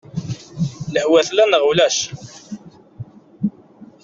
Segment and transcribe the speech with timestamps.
[0.93, 1.97] Lehwa tella neɣ ulac?